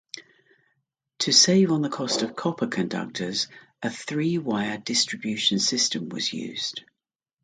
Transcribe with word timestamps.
To 1.19 1.31
save 1.31 1.71
on 1.71 1.83
the 1.83 1.89
cost 1.89 2.23
of 2.23 2.35
copper 2.35 2.65
conductors, 2.65 3.47
a 3.83 3.91
three-wire 3.91 4.79
distribution 4.79 5.59
system 5.59 6.09
was 6.09 6.33
used. 6.33 6.81